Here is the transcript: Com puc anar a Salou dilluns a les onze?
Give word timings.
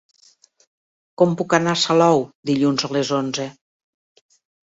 Com 1.21 1.35
puc 1.41 1.53
anar 1.57 1.75
a 1.77 1.83
Salou 1.83 2.25
dilluns 2.51 2.87
a 2.87 2.91
les 2.97 3.13
onze? 3.21 3.45